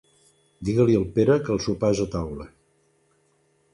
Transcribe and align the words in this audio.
Digue-li 0.69 0.95
al 1.01 1.05
Pere 1.17 1.35
que 1.45 1.53
el 1.57 1.61
sopar 1.67 1.93
és 1.97 2.03
a 2.07 2.11
taula. 2.17 2.51